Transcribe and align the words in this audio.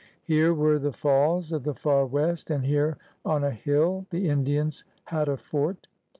Here 0.23 0.51
were 0.51 0.79
the 0.79 0.91
Falls 0.91 1.51
of 1.51 1.61
the 1.63 1.75
Far 1.75 2.07
West, 2.07 2.49
and 2.49 2.65
here 2.65 2.97
on 3.23 3.43
a 3.43 3.51
hill 3.51 4.07
the 4.09 4.29
Indians 4.29 4.83
had 5.05 5.27
a 5.29 5.37
"fort. 5.37 5.85